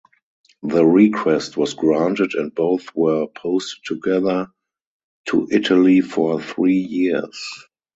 The 0.63 0.83
request 0.83 1.57
was 1.57 1.75
granted 1.75 2.33
and 2.33 2.55
both 2.55 2.87
were 2.95 3.27
posted 3.27 3.83
together 3.85 4.47
to 5.27 5.47
Italy 5.51 6.01
for 6.01 6.41
three 6.41 6.79
years. 6.79 7.67